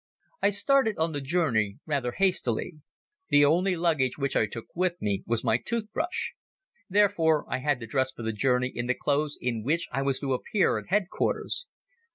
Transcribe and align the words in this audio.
I 0.41 0.49
started 0.49 0.97
on 0.97 1.11
the 1.11 1.21
journey 1.21 1.77
rather 1.85 2.13
hastily. 2.13 2.77
The 3.29 3.45
only 3.45 3.75
luggage 3.75 4.17
which 4.17 4.35
I 4.35 4.47
took 4.47 4.65
with 4.73 4.99
me 4.99 5.21
was 5.27 5.43
my 5.43 5.57
tooth 5.57 5.93
brush. 5.93 6.33
Therefore, 6.89 7.45
I 7.47 7.59
had 7.59 7.79
to 7.81 7.85
dress 7.85 8.11
for 8.11 8.23
the 8.23 8.33
journey 8.33 8.71
in 8.73 8.87
the 8.87 8.95
clothes 8.95 9.37
in 9.39 9.61
which 9.61 9.87
I 9.91 10.01
was 10.01 10.19
to 10.21 10.33
appear 10.33 10.79
at 10.79 10.87
Headquarters. 10.87 11.67